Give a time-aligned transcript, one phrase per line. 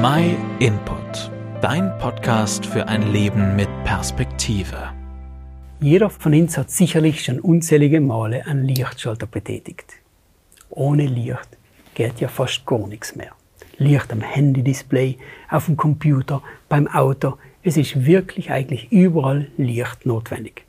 [0.00, 1.28] My Input,
[1.60, 4.90] dein Podcast für ein Leben mit Perspektive.
[5.80, 9.94] Jeder von uns hat sicherlich schon unzählige Male einen Lichtschalter betätigt.
[10.70, 11.48] Ohne Licht
[11.94, 13.32] geht ja fast gar nichts mehr.
[13.78, 15.18] Licht am Handy-Display,
[15.50, 17.36] auf dem Computer, beim Auto.
[17.64, 20.64] Es ist wirklich eigentlich überall Licht notwendig.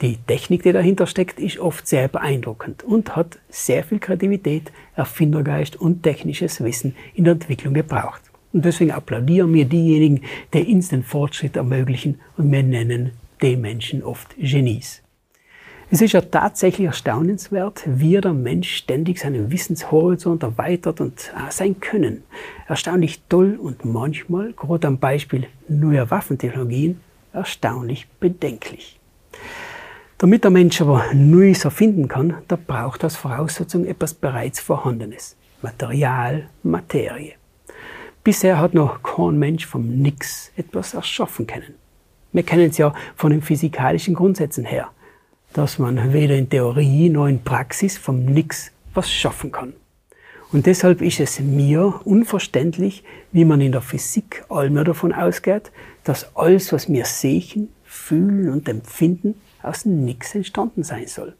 [0.00, 5.76] Die Technik, die dahinter steckt, ist oft sehr beeindruckend und hat sehr viel Kreativität, Erfindergeist
[5.76, 8.22] und technisches Wissen in der Entwicklung gebraucht.
[8.56, 10.22] Und deswegen applaudieren wir diejenigen,
[10.54, 13.10] die uns den Fortschritt ermöglichen und wir nennen
[13.42, 15.02] die Menschen oft Genies.
[15.90, 22.22] Es ist ja tatsächlich erstaunenswert, wie der Mensch ständig seinen Wissenshorizont erweitert und sein Können.
[22.66, 26.98] Erstaunlich toll und manchmal, gerade am Beispiel neuer Waffentechnologien,
[27.34, 28.98] erstaunlich bedenklich.
[30.16, 35.36] Damit der Mensch aber Neues erfinden kann, da braucht als Voraussetzung etwas bereits Vorhandenes.
[35.60, 37.34] Material, Materie.
[38.26, 41.76] Bisher hat noch kein Mensch vom Nix etwas erschaffen können.
[42.32, 44.90] Wir kennen es ja von den physikalischen Grundsätzen her,
[45.52, 49.74] dass man weder in Theorie noch in Praxis vom Nix was schaffen kann.
[50.50, 55.70] Und deshalb ist es mir unverständlich, wie man in der Physik allmehr davon ausgeht,
[56.02, 61.36] dass alles, was wir sehen, fühlen und empfinden, aus dem Nix entstanden sein soll.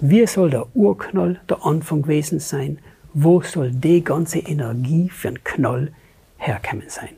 [0.00, 2.78] Wie soll der Urknall der Anfang gewesen sein?
[3.14, 5.92] Wo soll die ganze Energie für einen Knall
[6.40, 7.10] herkommen sein.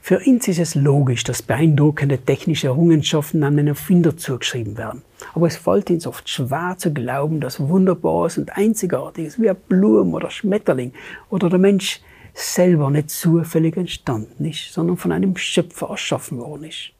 [0.00, 5.00] Für uns ist es logisch, dass beeindruckende technische Errungenschaften an einen Erfinder zugeschrieben werden.
[5.32, 10.12] Aber es fällt uns oft schwer zu glauben, dass Wunderbares und Einzigartiges wie ein Blum
[10.12, 10.92] oder Schmetterling
[11.30, 12.02] oder der Mensch
[12.34, 16.90] selber nicht zufällig entstanden ist, sondern von einem Schöpfer erschaffen worden ist.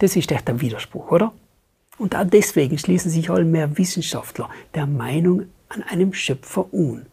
[0.00, 1.32] Das ist echt ein Widerspruch, oder?
[1.96, 7.06] Und auch deswegen schließen sich all mehr Wissenschaftler der Meinung an einem Schöpfer un.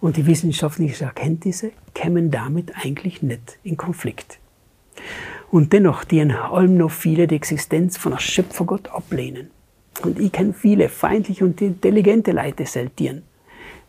[0.00, 4.38] Und die wissenschaftlichen Erkenntnisse kämen damit eigentlich nicht in Konflikt.
[5.50, 9.50] Und dennoch dienen allem noch viele die Existenz von einem Schöpfergott ablehnen.
[10.02, 13.22] Und ich kenne viele feindliche und intelligente Leute seltieren.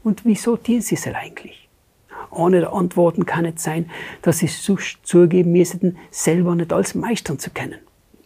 [0.04, 1.70] Und wieso tun sie es eigentlich?
[2.30, 3.90] Ohne der Antworten kann es sein,
[4.22, 7.80] dass sie zugeben müssten, selber nicht als Meistern zu kennen.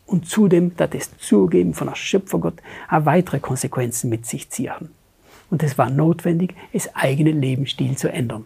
[0.05, 4.89] Und zudem, dass das Zugeben von einem Schöpfergott auch weitere Konsequenzen mit sich ziehen
[5.49, 8.45] und es war notwendig, es eigenen Lebensstil zu ändern.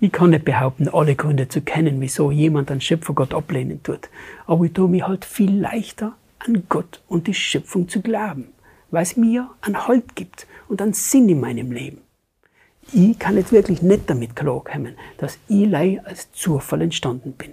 [0.00, 4.10] Ich kann nicht behaupten, alle Gründe zu kennen, wieso jemand an Schöpfergott ablehnen tut.
[4.46, 8.48] Aber ich tue mir halt viel leichter, an Gott und die Schöpfung zu glauben,
[8.90, 11.98] weil es mir einen Halt gibt und einen Sinn in meinem Leben.
[12.92, 17.52] Ich kann jetzt wirklich nicht damit klarkommen, dass ich als Zufall entstanden bin.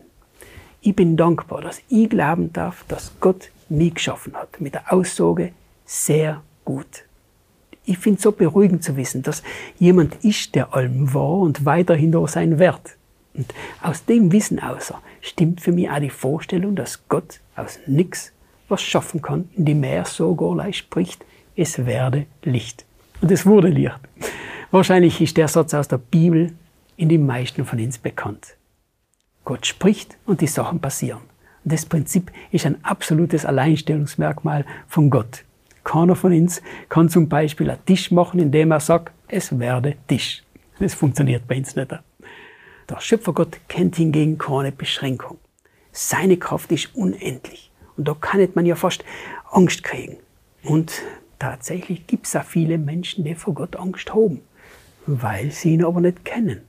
[0.82, 5.54] Ich bin dankbar, dass ich glauben darf, dass Gott mich geschaffen hat, mit der Aussage
[5.86, 7.06] sehr gut
[7.92, 9.44] ich finde es so beruhigend zu wissen, dass
[9.78, 12.98] jemand ist, der allem war und weiterhin da sein wird.
[13.34, 18.32] Und aus dem Wissen außer stimmt für mich auch die Vorstellung, dass Gott aus nichts
[18.70, 21.26] was schaffen kann, indem er sogar leicht spricht,
[21.56, 22.86] es werde Licht.
[23.20, 24.00] Und es wurde Licht.
[24.72, 26.54] Wahrscheinlich ist der Satz aus der Bibel
[26.96, 28.56] in den meisten von uns bekannt.
[29.44, 31.22] Gott spricht und die Sachen passieren.
[31.66, 35.44] Und das Prinzip ist ein absolutes Alleinstellungsmerkmal von Gott.
[35.92, 40.42] Keiner von uns kann zum Beispiel einen Tisch machen, indem er sagt, es werde Tisch.
[40.80, 41.92] Das funktioniert bei uns nicht.
[42.90, 45.38] Der Schöpfergott kennt hingegen keine Beschränkung.
[45.92, 47.72] Seine Kraft ist unendlich.
[47.98, 49.04] Und da kann man ja fast
[49.52, 50.16] Angst kriegen.
[50.64, 50.94] Und
[51.40, 54.40] tatsächlich gibt es auch viele Menschen, die vor Gott Angst haben,
[55.08, 56.62] weil sie ihn aber nicht kennen.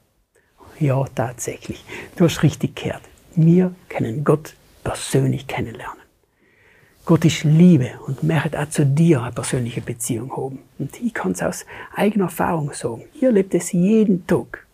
[0.80, 1.84] Ja, tatsächlich.
[2.16, 3.02] Du hast richtig gehört.
[3.36, 6.01] Wir können Gott persönlich kennenlernen.
[7.04, 10.60] Gott ist Liebe und möchte auch zu dir eine persönliche Beziehung haben.
[10.78, 13.02] Und ich kann es aus eigener Erfahrung sagen.
[13.20, 14.66] Ihr erlebt es jeden Tag.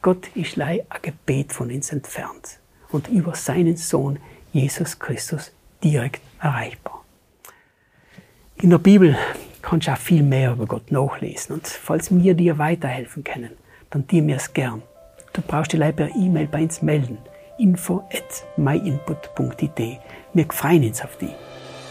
[0.00, 2.60] Gott ist leider ein Gebet von uns entfernt
[2.90, 4.20] und über seinen Sohn
[4.52, 5.50] Jesus Christus
[5.82, 7.04] direkt erreichbar.
[8.56, 9.16] In der Bibel
[9.60, 13.50] kannst du auch viel mehr über Gott nachlesen und falls wir dir weiterhelfen können,
[13.90, 14.82] dann dir mir es gern.
[15.32, 17.18] Du brauchst dich leider per E-Mail bei uns melden.
[17.58, 20.00] info at myinput.it.
[20.32, 21.30] Wir freuen uns auf dich.